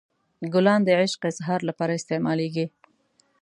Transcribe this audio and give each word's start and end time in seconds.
ګلان 0.53 0.81
د 0.83 0.89
عشق 1.01 1.21
اظهار 1.31 1.59
لپاره 1.69 1.97
استعمالیږي. 1.99 2.65